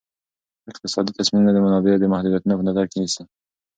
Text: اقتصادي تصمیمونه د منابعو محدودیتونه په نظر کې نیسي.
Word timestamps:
اقتصادي 0.71 1.11
تصمیمونه 1.19 1.51
د 1.53 1.59
منابعو 1.65 2.11
محدودیتونه 2.13 2.53
په 2.57 2.63
نظر 2.69 2.85
کې 2.91 2.97
نیسي. 3.01 3.23